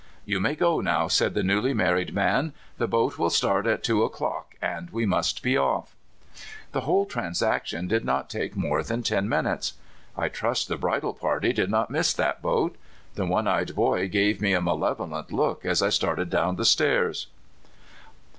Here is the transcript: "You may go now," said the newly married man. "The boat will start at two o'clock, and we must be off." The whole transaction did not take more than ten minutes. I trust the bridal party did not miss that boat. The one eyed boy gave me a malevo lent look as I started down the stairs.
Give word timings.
"You 0.25 0.39
may 0.39 0.55
go 0.55 0.81
now," 0.81 1.07
said 1.07 1.35
the 1.35 1.43
newly 1.43 1.75
married 1.75 2.11
man. 2.11 2.53
"The 2.79 2.87
boat 2.87 3.19
will 3.19 3.29
start 3.29 3.67
at 3.67 3.83
two 3.83 4.01
o'clock, 4.03 4.55
and 4.59 4.89
we 4.89 5.05
must 5.05 5.43
be 5.43 5.55
off." 5.55 5.95
The 6.71 6.81
whole 6.81 7.05
transaction 7.05 7.87
did 7.87 8.03
not 8.03 8.27
take 8.27 8.55
more 8.55 8.81
than 8.81 9.03
ten 9.03 9.29
minutes. 9.29 9.73
I 10.17 10.27
trust 10.27 10.69
the 10.69 10.77
bridal 10.77 11.13
party 11.13 11.53
did 11.53 11.69
not 11.69 11.91
miss 11.91 12.13
that 12.13 12.41
boat. 12.41 12.77
The 13.13 13.27
one 13.27 13.47
eyed 13.47 13.75
boy 13.75 14.07
gave 14.07 14.41
me 14.41 14.53
a 14.53 14.59
malevo 14.59 15.05
lent 15.07 15.31
look 15.31 15.65
as 15.67 15.83
I 15.83 15.89
started 15.89 16.31
down 16.31 16.55
the 16.55 16.65
stairs. 16.65 17.27